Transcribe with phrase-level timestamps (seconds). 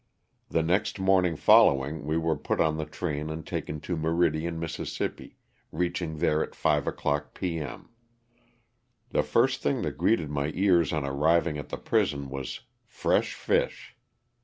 [0.49, 4.99] The next morning following we were put on the train and taken to Meridian, Miss.,
[5.71, 7.59] reaching there at five o'clock p.
[7.59, 7.87] m.
[9.11, 13.95] The first thing that greeted my ears on arriving at the prison was "fresh fish.''